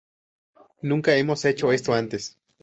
Nunca 0.81 1.15
hemos 1.15 1.45
hecho 1.45 1.71
esto 1.71 1.93
antes. 1.93 2.35